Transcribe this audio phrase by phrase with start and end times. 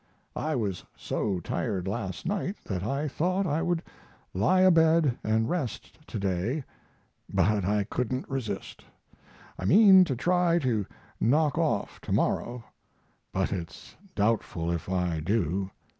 [0.35, 3.83] I was so tired last night that I thought I would
[4.33, 6.63] lie abed and rest to day;
[7.31, 8.83] but I couldn't resist.
[9.59, 10.87] I mean to try to
[11.19, 12.63] knock off tomorrow,
[13.31, 15.69] but it's doubtful if I do.